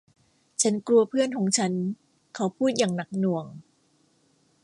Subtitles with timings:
[0.61, 1.73] ฉันกลัวเพื่อนของฉัน
[2.35, 3.45] เขาพูดอย่างหนักหน่วง